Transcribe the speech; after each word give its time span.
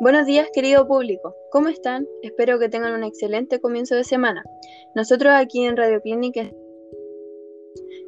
Buenos 0.00 0.26
días, 0.26 0.48
querido 0.52 0.86
público. 0.86 1.34
¿Cómo 1.50 1.68
están? 1.68 2.06
Espero 2.22 2.60
que 2.60 2.68
tengan 2.68 2.92
un 2.92 3.02
excelente 3.02 3.60
comienzo 3.60 3.96
de 3.96 4.04
semana. 4.04 4.44
Nosotros 4.94 5.32
aquí 5.34 5.64
en 5.64 5.76
Radio 5.76 6.00
Clínica, 6.00 6.48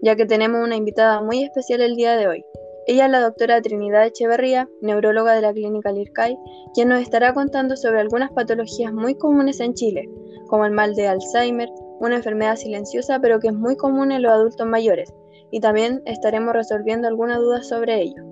ya 0.00 0.14
que 0.14 0.24
tenemos 0.24 0.64
una 0.64 0.76
invitada 0.76 1.21
muy 1.21 1.42
especial 1.42 1.80
el 1.80 1.96
día 1.96 2.17
de 2.17 2.28
hoy. 2.28 2.45
Ella 2.87 3.06
es 3.06 3.10
la 3.10 3.21
doctora 3.21 3.60
Trinidad 3.60 4.06
Echeverría, 4.06 4.68
neuróloga 4.81 5.35
de 5.35 5.40
la 5.40 5.53
Clínica 5.53 5.90
Lircay, 5.90 6.38
quien 6.74 6.90
nos 6.90 7.03
estará 7.03 7.35
contando 7.35 7.76
sobre 7.76 7.99
algunas 7.99 8.31
patologías 8.31 8.92
muy 8.92 9.17
comunes 9.17 9.59
en 9.59 9.74
Chile, 9.74 10.09
como 10.46 10.67
el 10.67 10.72
mal 10.72 10.95
de 10.95 11.09
Alzheimer, 11.09 11.71
una 11.99 12.14
enfermedad 12.14 12.54
silenciosa 12.54 13.18
pero 13.18 13.41
que 13.41 13.49
es 13.49 13.54
muy 13.54 13.77
común 13.77 14.13
en 14.13 14.22
los 14.22 14.31
adultos 14.31 14.64
mayores, 14.64 15.13
y 15.50 15.59
también 15.59 16.02
estaremos 16.06 16.54
resolviendo 16.54 17.09
algunas 17.09 17.38
dudas 17.38 17.66
sobre 17.66 18.00
ello. 18.00 18.29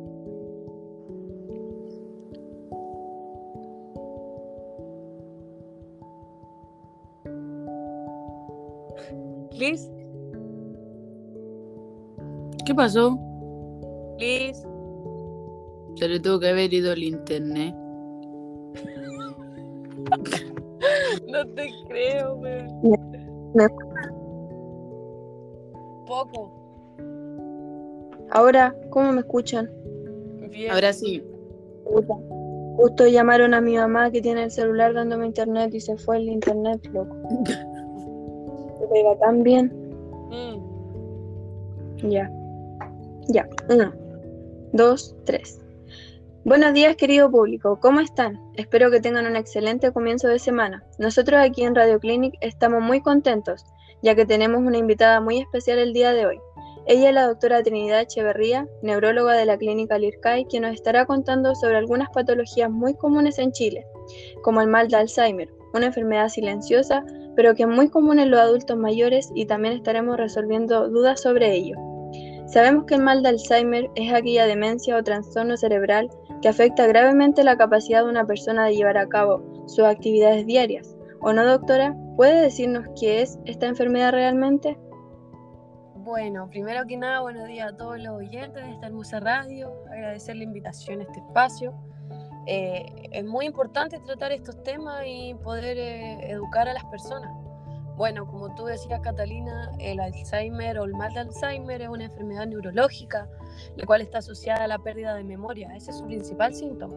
Liz, 9.59 9.91
¿Qué 12.65 12.75
pasó? 12.75 13.19
Liz, 14.19 14.63
Se 15.97 16.09
le 16.09 16.21
tuvo 16.21 16.39
que 16.39 16.49
haber 16.49 16.73
ido 16.73 16.93
el 16.93 17.03
internet. 17.03 17.75
no 21.27 21.47
te 21.55 21.69
creo, 21.89 22.37
weón. 22.37 22.69
Me- 23.55 23.69
Poco. 26.07 26.53
Ahora, 28.31 28.75
¿cómo 28.91 29.13
me 29.13 29.21
escuchan? 29.21 29.71
Bien. 30.51 30.71
Ahora 30.71 30.93
sí. 30.93 31.23
Justo 32.77 33.07
llamaron 33.09 33.55
a 33.55 33.61
mi 33.61 33.77
mamá 33.77 34.11
que 34.11 34.21
tiene 34.21 34.45
el 34.45 34.51
celular 34.51 34.95
dándome 34.95 35.27
internet 35.27 35.75
y 35.75 35.81
se 35.81 35.97
fue 35.97 36.19
el 36.19 36.29
internet, 36.29 36.87
loco. 36.93 37.17
Tan 39.21 39.43
bien. 39.43 39.73
Mm, 40.31 42.09
Ya. 42.09 42.31
Ya. 43.29 43.49
Uno, 43.69 43.93
dos, 44.73 45.15
tres. 45.25 45.61
Buenos 46.45 46.73
días, 46.73 46.97
querido 46.97 47.31
público. 47.31 47.79
¿Cómo 47.81 48.01
están? 48.01 48.41
Espero 48.57 48.91
que 48.91 49.01
tengan 49.01 49.27
un 49.27 49.37
excelente 49.37 49.93
comienzo 49.93 50.29
de 50.29 50.39
semana. 50.39 50.83
Nosotros 50.99 51.41
aquí 51.41 51.63
en 51.65 51.75
Radio 51.75 51.99
Clinic 52.01 52.35
estamos 52.41 52.81
muy 52.81 53.03
contentos, 53.03 53.65
ya 54.03 54.15
que 54.15 54.25
tenemos 54.25 54.61
una 54.61 54.79
invitada 54.79 55.21
muy 55.21 55.39
especial 55.39 55.79
el 55.79 55.93
día 55.93 56.13
de 56.13 56.27
hoy. 56.27 56.41
Ella 56.87 57.09
es 57.11 57.15
la 57.15 57.27
doctora 57.27 57.63
Trinidad 57.63 58.01
Echeverría, 58.01 58.67
neuróloga 58.81 59.35
de 59.35 59.45
la 59.45 59.59
Clínica 59.59 59.99
Lircay, 59.99 60.47
quien 60.47 60.63
nos 60.63 60.73
estará 60.73 61.05
contando 61.05 61.55
sobre 61.55 61.77
algunas 61.77 62.09
patologías 62.09 62.71
muy 62.71 62.95
comunes 62.95 63.39
en 63.39 63.53
Chile, 63.53 63.85
como 64.43 64.63
el 64.63 64.69
mal 64.69 64.89
de 64.89 64.97
Alzheimer, 64.97 65.51
una 65.75 65.87
enfermedad 65.87 66.31
silenciosa, 66.31 67.05
pero 67.39 67.55
que 67.55 67.63
es 67.63 67.69
muy 67.69 67.89
común 67.89 68.19
en 68.19 68.33
los 68.33 68.41
adultos 68.41 68.77
mayores 68.77 69.31
y 69.33 69.47
también 69.47 69.75
estaremos 69.75 70.17
resolviendo 70.17 70.89
dudas 70.89 71.21
sobre 71.21 71.55
ello. 71.55 71.77
Sabemos 72.49 72.85
que 72.87 72.97
el 72.97 73.03
mal 73.05 73.23
de 73.23 73.29
Alzheimer 73.29 73.89
es 73.95 74.13
aquella 74.13 74.45
demencia 74.45 74.97
o 74.97 75.05
trastorno 75.05 75.57
cerebral 75.57 76.11
que 76.43 76.49
afecta 76.49 76.89
gravemente 76.89 77.45
la 77.45 77.57
capacidad 77.57 78.03
de 78.03 78.11
una 78.11 78.27
persona 78.27 78.65
de 78.65 78.75
llevar 78.75 78.99
a 78.99 79.09
cabo 79.09 79.41
sus 79.69 79.85
actividades 79.85 80.47
diarias. 80.47 80.97
¿O 81.21 81.33
no, 81.33 81.45
doctora? 81.45 81.97
¿Puede 82.17 82.43
decirnos 82.43 82.89
qué 83.01 83.23
es 83.23 83.39
esta 83.45 83.67
enfermedad 83.67 84.11
realmente? 84.11 84.77
Bueno, 85.95 86.49
primero 86.51 86.87
que 86.89 86.97
nada, 86.97 87.21
buenos 87.21 87.47
días 87.47 87.73
a 87.73 87.77
todos 87.77 88.01
los 88.01 88.17
oyentes 88.17 88.65
de 88.65 88.73
esta 88.73 88.89
hermosa 88.89 89.21
radio. 89.21 89.71
Agradecer 89.93 90.35
la 90.35 90.43
invitación 90.43 91.03
a 91.03 91.05
este 91.05 91.21
espacio. 91.21 91.73
Eh, 92.51 93.11
es 93.13 93.25
muy 93.27 93.45
importante 93.45 94.01
tratar 94.01 94.33
estos 94.33 94.63
temas 94.63 95.03
y 95.07 95.35
poder 95.35 95.77
eh, 95.77 96.31
educar 96.31 96.67
a 96.67 96.73
las 96.73 96.85
personas. 96.87 97.31
Bueno, 97.95 98.27
como 98.27 98.55
tú 98.55 98.65
decías, 98.65 99.01
Catalina, 99.01 99.71
el 99.79 100.01
Alzheimer 100.01 100.79
o 100.79 100.85
el 100.85 100.95
mal 100.95 101.13
de 101.13 101.21
Alzheimer 101.21 101.83
es 101.83 101.89
una 101.91 102.05
enfermedad 102.05 102.47
neurológica, 102.47 103.29
la 103.77 103.85
cual 103.85 104.01
está 104.01 104.19
asociada 104.19 104.65
a 104.65 104.67
la 104.67 104.79
pérdida 104.79 105.15
de 105.15 105.25
memoria. 105.25 105.77
Ese 105.77 105.91
es 105.91 105.99
su 105.99 106.07
principal 106.07 106.55
síntoma. 106.55 106.95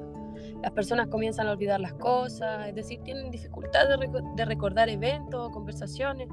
Las 0.61 0.71
personas 0.71 1.07
comienzan 1.07 1.47
a 1.47 1.51
olvidar 1.51 1.81
las 1.81 1.93
cosas, 1.95 2.67
es 2.67 2.75
decir, 2.75 3.01
tienen 3.03 3.29
dificultad 3.29 3.89
de, 3.89 4.23
de 4.35 4.45
recordar 4.45 4.87
eventos 4.87 5.49
o 5.49 5.51
conversaciones. 5.51 6.29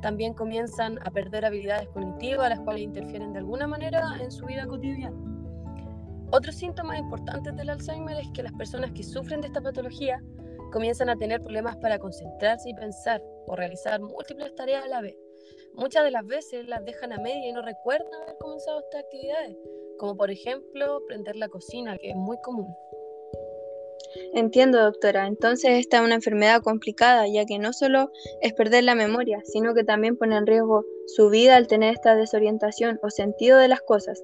También 0.00 0.32
comienzan 0.32 1.00
a 1.04 1.10
perder 1.10 1.44
habilidades 1.44 1.88
cognitivas, 1.88 2.50
las 2.50 2.60
cuales 2.60 2.82
interfieren 2.82 3.32
de 3.32 3.40
alguna 3.40 3.66
manera 3.66 4.16
en 4.20 4.30
su 4.30 4.46
vida 4.46 4.64
cotidiana. 4.66 5.39
Otros 6.32 6.54
síntomas 6.54 6.98
importantes 6.98 7.56
del 7.56 7.70
Alzheimer 7.70 8.16
es 8.16 8.28
que 8.32 8.44
las 8.44 8.52
personas 8.52 8.92
que 8.92 9.02
sufren 9.02 9.40
de 9.40 9.48
esta 9.48 9.60
patología 9.60 10.22
comienzan 10.70 11.08
a 11.08 11.16
tener 11.16 11.40
problemas 11.40 11.76
para 11.78 11.98
concentrarse 11.98 12.70
y 12.70 12.74
pensar 12.74 13.20
o 13.48 13.56
realizar 13.56 14.00
múltiples 14.00 14.54
tareas 14.54 14.84
a 14.84 14.88
la 14.88 15.00
vez. 15.00 15.16
Muchas 15.74 16.04
de 16.04 16.12
las 16.12 16.24
veces 16.24 16.68
las 16.68 16.84
dejan 16.84 17.12
a 17.12 17.18
media 17.18 17.48
y 17.48 17.52
no 17.52 17.62
recuerdan 17.62 18.14
haber 18.22 18.36
comenzado 18.38 18.78
estas 18.78 19.02
actividades, 19.02 19.56
como 19.98 20.16
por 20.16 20.30
ejemplo 20.30 21.02
prender 21.08 21.34
la 21.34 21.48
cocina, 21.48 21.98
que 21.98 22.10
es 22.10 22.16
muy 22.16 22.36
común. 22.42 22.72
Entiendo, 24.32 24.80
doctora. 24.80 25.26
Entonces 25.26 25.72
esta 25.72 25.98
es 25.98 26.04
una 26.04 26.14
enfermedad 26.14 26.62
complicada, 26.62 27.26
ya 27.26 27.44
que 27.46 27.58
no 27.58 27.72
solo 27.72 28.12
es 28.40 28.52
perder 28.52 28.84
la 28.84 28.94
memoria, 28.94 29.40
sino 29.44 29.74
que 29.74 29.82
también 29.82 30.16
pone 30.16 30.36
en 30.36 30.46
riesgo 30.46 30.84
su 31.06 31.30
vida 31.30 31.56
al 31.56 31.66
tener 31.66 31.94
esta 31.94 32.14
desorientación 32.14 33.00
o 33.02 33.10
sentido 33.10 33.58
de 33.58 33.68
las 33.68 33.80
cosas. 33.80 34.22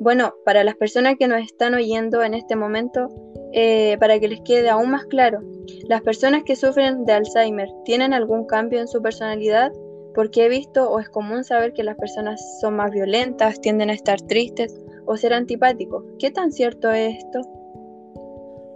Bueno, 0.00 0.34
para 0.44 0.64
las 0.64 0.74
personas 0.74 1.14
que 1.18 1.28
nos 1.28 1.40
están 1.40 1.74
oyendo 1.74 2.22
en 2.24 2.34
este 2.34 2.56
momento, 2.56 3.08
eh, 3.52 3.96
para 4.00 4.18
que 4.18 4.28
les 4.28 4.40
quede 4.40 4.68
aún 4.68 4.90
más 4.90 5.04
claro, 5.06 5.40
las 5.88 6.02
personas 6.02 6.42
que 6.42 6.56
sufren 6.56 7.04
de 7.04 7.12
Alzheimer 7.12 7.68
tienen 7.84 8.12
algún 8.12 8.46
cambio 8.46 8.80
en 8.80 8.88
su 8.88 9.00
personalidad, 9.00 9.70
porque 10.14 10.46
he 10.46 10.48
visto 10.48 10.90
o 10.90 10.98
es 10.98 11.08
común 11.08 11.44
saber 11.44 11.72
que 11.72 11.84
las 11.84 11.96
personas 11.96 12.40
son 12.60 12.74
más 12.76 12.90
violentas, 12.90 13.60
tienden 13.60 13.90
a 13.90 13.94
estar 13.94 14.20
tristes 14.22 14.80
o 15.06 15.16
ser 15.16 15.32
antipáticos. 15.32 16.04
¿Qué 16.18 16.32
tan 16.32 16.50
cierto 16.50 16.90
es 16.90 17.18
esto? 17.18 17.63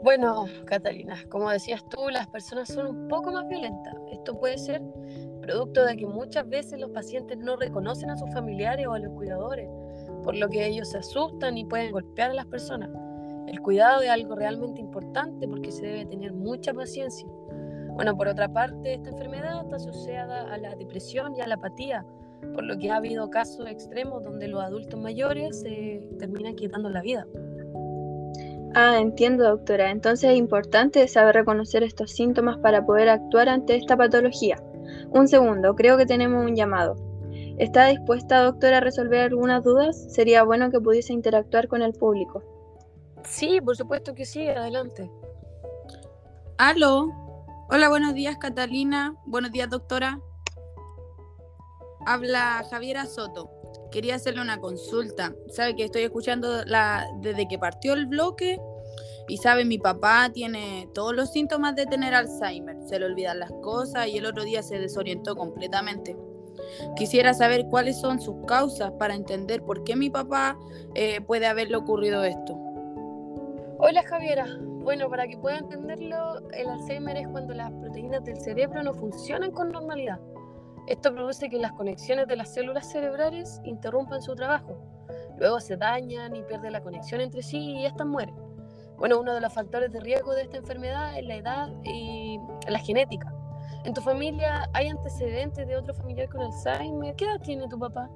Bueno, 0.08 0.46
Catalina, 0.64 1.16
como 1.28 1.50
decías 1.50 1.86
tú, 1.90 2.08
las 2.08 2.26
personas 2.28 2.68
son 2.68 2.86
un 2.86 3.08
poco 3.08 3.30
más 3.30 3.46
violentas. 3.46 3.94
Esto 4.10 4.40
puede 4.40 4.56
ser 4.56 4.80
producto 5.42 5.84
de 5.84 5.98
que 5.98 6.06
muchas 6.06 6.48
veces 6.48 6.80
los 6.80 6.88
pacientes 6.92 7.36
no 7.36 7.56
reconocen 7.56 8.08
a 8.08 8.16
sus 8.16 8.32
familiares 8.32 8.86
o 8.86 8.94
a 8.94 9.00
los 9.00 9.12
cuidadores, 9.12 9.68
por 10.24 10.34
lo 10.34 10.48
que 10.48 10.66
ellos 10.66 10.88
se 10.88 10.96
asustan 10.96 11.58
y 11.58 11.66
pueden 11.66 11.92
golpear 11.92 12.30
a 12.30 12.34
las 12.34 12.46
personas. 12.46 12.88
El 13.48 13.60
cuidado 13.60 14.00
es 14.00 14.08
algo 14.08 14.34
realmente 14.34 14.80
importante 14.80 15.46
porque 15.46 15.70
se 15.70 15.84
debe 15.84 16.06
tener 16.06 16.32
mucha 16.32 16.72
paciencia. 16.72 17.28
Bueno, 17.90 18.16
por 18.16 18.28
otra 18.28 18.50
parte, 18.50 18.94
esta 18.94 19.10
enfermedad 19.10 19.60
está 19.60 19.76
asociada 19.76 20.50
a 20.50 20.56
la 20.56 20.74
depresión 20.74 21.36
y 21.36 21.42
a 21.42 21.46
la 21.46 21.56
apatía, 21.56 22.06
por 22.54 22.64
lo 22.64 22.78
que 22.78 22.90
ha 22.90 22.96
habido 22.96 23.28
casos 23.28 23.66
extremos 23.66 24.22
donde 24.22 24.48
los 24.48 24.62
adultos 24.62 24.98
mayores 24.98 25.60
se 25.60 26.08
terminan 26.18 26.54
quitando 26.54 26.88
la 26.88 27.02
vida. 27.02 27.26
Ah, 28.80 29.00
entiendo, 29.00 29.42
doctora. 29.42 29.90
Entonces 29.90 30.30
es 30.30 30.36
importante 30.36 31.08
saber 31.08 31.34
reconocer 31.34 31.82
estos 31.82 32.12
síntomas 32.12 32.58
para 32.58 32.86
poder 32.86 33.08
actuar 33.08 33.48
ante 33.48 33.74
esta 33.74 33.96
patología. 33.96 34.62
Un 35.10 35.26
segundo, 35.26 35.74
creo 35.74 35.96
que 35.96 36.06
tenemos 36.06 36.44
un 36.44 36.54
llamado. 36.54 36.94
¿Está 37.58 37.86
dispuesta, 37.86 38.40
doctora, 38.40 38.76
a 38.76 38.80
resolver 38.80 39.22
algunas 39.22 39.64
dudas? 39.64 40.14
Sería 40.14 40.44
bueno 40.44 40.70
que 40.70 40.78
pudiese 40.78 41.12
interactuar 41.12 41.66
con 41.66 41.82
el 41.82 41.92
público. 41.92 42.44
Sí, 43.24 43.60
por 43.60 43.76
supuesto 43.76 44.14
que 44.14 44.24
sí, 44.24 44.46
adelante. 44.46 45.10
Aló. 46.56 47.08
Hola, 47.70 47.88
buenos 47.88 48.14
días, 48.14 48.36
Catalina. 48.36 49.16
Buenos 49.26 49.50
días, 49.50 49.68
doctora. 49.68 50.20
Habla 52.06 52.64
Javiera 52.70 53.06
Soto. 53.06 53.50
Quería 53.90 54.14
hacerle 54.14 54.40
una 54.40 54.60
consulta. 54.60 55.34
Sabe 55.48 55.74
que 55.74 55.82
estoy 55.82 56.02
escuchando 56.02 56.64
la, 56.64 57.04
desde 57.22 57.48
que 57.48 57.58
partió 57.58 57.94
el 57.94 58.06
bloque 58.06 58.60
y 59.28 59.36
sabe, 59.36 59.64
mi 59.64 59.78
papá 59.78 60.30
tiene 60.32 60.88
todos 60.94 61.14
los 61.14 61.30
síntomas 61.30 61.76
de 61.76 61.84
tener 61.86 62.14
Alzheimer. 62.14 62.76
Se 62.86 62.98
le 62.98 63.06
olvidan 63.06 63.38
las 63.38 63.52
cosas 63.62 64.08
y 64.08 64.16
el 64.16 64.26
otro 64.26 64.42
día 64.42 64.62
se 64.62 64.78
desorientó 64.78 65.36
completamente. 65.36 66.16
Quisiera 66.96 67.34
saber 67.34 67.66
cuáles 67.68 68.00
son 68.00 68.20
sus 68.20 68.36
causas 68.46 68.90
para 68.92 69.14
entender 69.14 69.62
por 69.62 69.84
qué 69.84 69.96
mi 69.96 70.10
papá 70.10 70.58
eh, 70.94 71.20
puede 71.20 71.46
haberle 71.46 71.76
ocurrido 71.76 72.24
esto. 72.24 72.54
Hola 73.78 74.02
Javiera. 74.02 74.46
Bueno, 74.60 75.10
para 75.10 75.28
que 75.28 75.36
pueda 75.36 75.58
entenderlo, 75.58 76.40
el 76.52 76.68
Alzheimer 76.68 77.18
es 77.18 77.28
cuando 77.28 77.52
las 77.52 77.70
proteínas 77.70 78.24
del 78.24 78.40
cerebro 78.40 78.82
no 78.82 78.94
funcionan 78.94 79.50
con 79.50 79.68
normalidad. 79.68 80.18
Esto 80.86 81.12
produce 81.12 81.50
que 81.50 81.58
las 81.58 81.72
conexiones 81.72 82.26
de 82.26 82.36
las 82.36 82.54
células 82.54 82.90
cerebrales 82.90 83.60
interrumpan 83.64 84.22
su 84.22 84.34
trabajo. 84.34 84.78
Luego 85.36 85.60
se 85.60 85.76
dañan 85.76 86.34
y 86.34 86.42
pierden 86.42 86.72
la 86.72 86.82
conexión 86.82 87.20
entre 87.20 87.42
sí 87.42 87.58
y 87.58 87.84
estas 87.84 88.06
mueren. 88.06 88.47
Bueno, 88.98 89.20
uno 89.20 89.32
de 89.32 89.40
los 89.40 89.52
factores 89.52 89.92
de 89.92 90.00
riesgo 90.00 90.34
de 90.34 90.42
esta 90.42 90.56
enfermedad 90.56 91.16
es 91.16 91.24
la 91.24 91.36
edad 91.36 91.68
y 91.84 92.38
la 92.68 92.78
genética. 92.80 93.32
¿En 93.84 93.94
tu 93.94 94.00
familia 94.00 94.68
hay 94.72 94.88
antecedentes 94.88 95.66
de 95.66 95.76
otro 95.76 95.94
familiar 95.94 96.28
con 96.28 96.42
Alzheimer? 96.42 97.14
¿Qué 97.14 97.24
edad 97.24 97.40
tiene 97.40 97.68
tu 97.68 97.78
papá? 97.78 98.10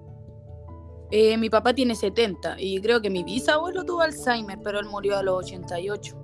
Eh, 1.13 1.37
mi 1.37 1.49
papá 1.49 1.73
tiene 1.73 1.95
70 1.95 2.57
y 2.59 2.81
creo 2.81 3.01
que 3.01 3.11
mi 3.11 3.23
bisabuelo 3.23 3.85
tuvo 3.85 4.01
Alzheimer, 4.01 4.59
pero 4.65 4.81
él 4.81 4.87
murió 4.87 5.19
a 5.19 5.23
los 5.23 5.45
88. 5.45 6.17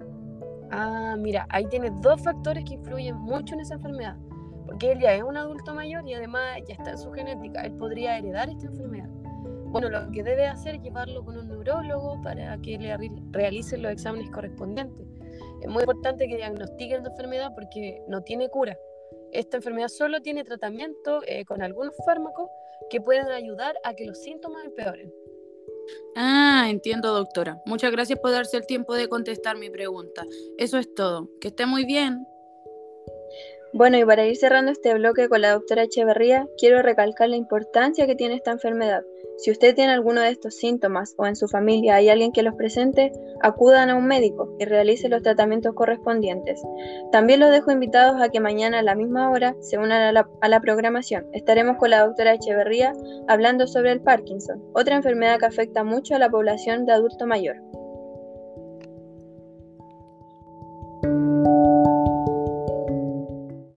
Ah, 0.70 1.14
mira, 1.16 1.46
ahí 1.50 1.66
tienes 1.66 1.92
dos 2.00 2.20
factores 2.22 2.64
que 2.64 2.74
influyen 2.74 3.16
mucho 3.16 3.54
en 3.54 3.60
esa 3.60 3.74
enfermedad. 3.74 4.16
Porque 4.66 4.92
él 4.92 5.00
ya 5.00 5.14
es 5.14 5.22
un 5.22 5.36
adulto 5.36 5.72
mayor 5.72 6.06
y 6.06 6.14
además 6.14 6.58
ya 6.66 6.74
está 6.74 6.90
en 6.90 6.98
su 6.98 7.12
genética. 7.12 7.62
Él 7.62 7.72
podría 7.72 8.18
heredar 8.18 8.50
esta 8.50 8.66
enfermedad. 8.66 9.08
Bueno, 9.70 9.90
lo 9.90 10.10
que 10.10 10.22
debe 10.22 10.46
hacer 10.46 10.76
es 10.76 10.82
llevarlo 10.82 11.24
con 11.24 11.36
un 11.36 11.48
neurólogo 11.48 12.20
para 12.22 12.56
que 12.58 12.78
le 12.78 12.96
realice 13.30 13.76
los 13.76 13.92
exámenes 13.92 14.30
correspondientes. 14.30 15.06
Es 15.60 15.68
muy 15.68 15.82
importante 15.82 16.26
que 16.26 16.36
diagnostiquen 16.36 17.02
la 17.02 17.10
enfermedad 17.10 17.50
porque 17.54 18.02
no 18.08 18.22
tiene 18.22 18.48
cura. 18.48 18.78
Esta 19.32 19.58
enfermedad 19.58 19.88
solo 19.88 20.22
tiene 20.22 20.44
tratamiento 20.44 21.20
eh, 21.26 21.44
con 21.44 21.62
algunos 21.62 21.94
fármacos 22.06 22.48
que 22.88 23.00
pueden 23.00 23.28
ayudar 23.28 23.76
a 23.84 23.94
que 23.94 24.06
los 24.06 24.22
síntomas 24.22 24.64
empeoren. 24.64 25.12
Ah, 26.16 26.66
entiendo, 26.68 27.12
doctora. 27.12 27.60
Muchas 27.66 27.92
gracias 27.92 28.18
por 28.18 28.30
darse 28.30 28.56
el 28.56 28.66
tiempo 28.66 28.94
de 28.94 29.08
contestar 29.08 29.56
mi 29.56 29.70
pregunta. 29.70 30.24
Eso 30.56 30.78
es 30.78 30.94
todo. 30.94 31.28
Que 31.40 31.48
esté 31.48 31.66
muy 31.66 31.84
bien. 31.84 32.26
Bueno, 33.74 33.98
y 33.98 34.04
para 34.04 34.26
ir 34.26 34.36
cerrando 34.36 34.72
este 34.72 34.94
bloque 34.94 35.28
con 35.28 35.42
la 35.42 35.52
doctora 35.52 35.82
Echeverría, 35.82 36.48
quiero 36.56 36.80
recalcar 36.80 37.28
la 37.28 37.36
importancia 37.36 38.06
que 38.06 38.16
tiene 38.16 38.34
esta 38.34 38.50
enfermedad. 38.50 39.04
Si 39.38 39.52
usted 39.52 39.76
tiene 39.76 39.92
alguno 39.92 40.20
de 40.20 40.30
estos 40.30 40.56
síntomas 40.56 41.14
o 41.16 41.24
en 41.24 41.36
su 41.36 41.46
familia 41.46 41.94
hay 41.94 42.08
alguien 42.08 42.32
que 42.32 42.42
los 42.42 42.56
presente, 42.56 43.12
acudan 43.40 43.88
a 43.88 43.94
un 43.94 44.04
médico 44.04 44.56
y 44.58 44.64
realicen 44.64 45.12
los 45.12 45.22
tratamientos 45.22 45.74
correspondientes. 45.74 46.60
También 47.12 47.38
los 47.38 47.52
dejo 47.52 47.70
invitados 47.70 48.20
a 48.20 48.30
que 48.30 48.40
mañana 48.40 48.80
a 48.80 48.82
la 48.82 48.96
misma 48.96 49.30
hora 49.30 49.54
se 49.60 49.78
unan 49.78 50.02
a 50.02 50.12
la, 50.12 50.28
a 50.40 50.48
la 50.48 50.60
programación. 50.60 51.28
Estaremos 51.32 51.76
con 51.76 51.90
la 51.90 52.04
doctora 52.04 52.34
Echeverría 52.34 52.94
hablando 53.28 53.68
sobre 53.68 53.92
el 53.92 54.00
Parkinson, 54.00 54.60
otra 54.74 54.96
enfermedad 54.96 55.38
que 55.38 55.46
afecta 55.46 55.84
mucho 55.84 56.16
a 56.16 56.18
la 56.18 56.30
población 56.30 56.84
de 56.84 56.94
adulto 56.94 57.24
mayor. 57.24 57.56